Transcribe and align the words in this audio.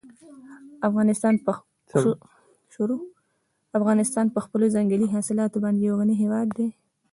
افغانستان 0.87 1.35
په 4.33 4.39
خپلو 4.45 4.65
ځنګلي 4.75 5.07
حاصلاتو 5.15 5.57
باندې 5.63 5.81
یو 5.81 5.95
غني 5.99 6.15
هېواد 6.23 6.47
دی. 6.57 6.69